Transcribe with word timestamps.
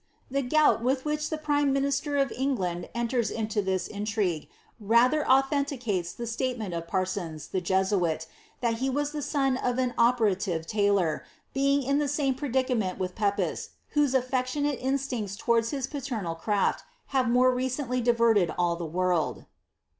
Tlie 0.33 0.49
goiil 0.49 0.81
wiHt 0.81 1.05
which 1.05 1.29
the 1.29 1.37
prime 1.37 1.71
miniater 1.71 2.17
of 2.19 2.31
Englanii 2.31 2.89
enters 2.95 3.29
into 3.29 3.61
this 3.61 3.87
inlri|;ue, 3.87 4.47
reiher 4.83 5.23
authenticates 5.27 6.11
the 6.11 6.25
statement 6.25 6.73
of 6.73 6.87
Parsons, 6.87 7.49
the 7.49 7.61
Jesuit, 7.61 8.25
ihal 8.63 8.73
he 8.73 8.89
was 8.89 9.13
ihv 9.13 9.35
aon 9.35 9.57
of 9.57 9.77
an 9.77 9.93
operative 9.99 10.65
lailiir,' 10.65 11.21
being 11.53 11.83
in 11.83 11.99
the 11.99 12.07
same 12.07 12.33
predicament 12.33 12.97
witli 12.97 13.13
i'epTi, 13.21 13.67
whose 13.89 14.15
alFeciionate 14.15 14.81
instinets 14.81 15.35
towards 15.35 15.69
hia 15.69 15.83
paternal 15.87 16.35
crufl 16.35 16.79
have 17.09 17.27
ninre 17.27 17.53
rt 17.57 17.69
rently 17.77 18.03
diverted 18.03 18.49
all 18.57 18.75
the 18.75 18.83
world. 18.87 19.45